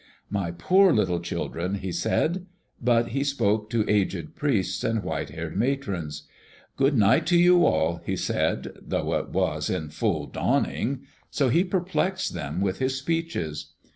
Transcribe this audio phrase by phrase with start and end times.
[0.31, 2.47] "My poor little children," he said.
[2.81, 6.23] But he spoke to aged priests and white haired matrons.
[6.75, 11.01] "Good night to you all," he said, though it was in full dawning.
[11.29, 13.73] So he perplexed them with his speeches.